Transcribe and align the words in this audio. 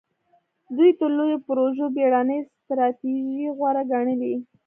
دوی 0.75 0.91
تر 0.99 1.09
لویو 1.17 1.43
پروژو 1.47 1.85
بېړنۍ 1.95 2.39
ستراتیژۍ 2.59 3.45
غوره 3.57 3.83
ګڼلې. 3.91 4.33